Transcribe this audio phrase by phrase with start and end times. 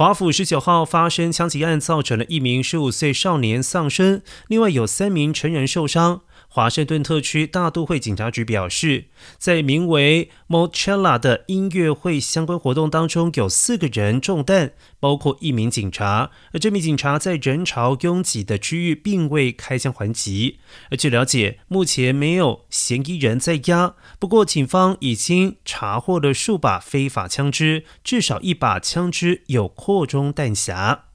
[0.00, 6.22] 华府十九号发生枪击案，造成了一名十五岁少年丧生，另外有三名成人受伤。
[6.52, 9.04] 华盛顿特区大都会警察局表示，
[9.38, 16.32] 在名为 Mochella 的音乐会相关活动当中，有四个人中弹，包括一名警察。
[16.52, 20.58] 而这名警察在人潮拥挤的区域并未开枪还击。
[20.90, 23.94] 而据了解，目前没有嫌疑人在押。
[24.18, 31.09] 不过，警方已经查获了数把非法枪支，至少一把枪支有扩中弹匣。